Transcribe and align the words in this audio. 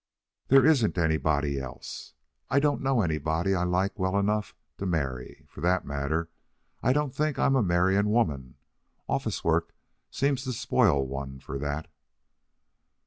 "There 0.47 0.65
isn't 0.65 0.97
anybody 0.97 1.59
else. 1.59 2.15
I 2.49 2.59
don't 2.59 2.81
know 2.81 3.01
anybody 3.01 3.53
I 3.53 3.65
like 3.65 3.99
well 3.99 4.17
enough 4.17 4.55
to 4.79 4.87
marry. 4.87 5.45
For 5.47 5.61
that 5.61 5.85
matter, 5.85 6.31
I 6.81 6.91
don't 6.91 7.13
think 7.15 7.37
I 7.37 7.45
am 7.45 7.55
a 7.55 7.61
marrying 7.61 8.09
woman. 8.09 8.55
Office 9.07 9.43
work 9.43 9.75
seems 10.09 10.43
to 10.45 10.53
spoil 10.53 11.05
one 11.05 11.37
for 11.39 11.59
that." 11.59 11.87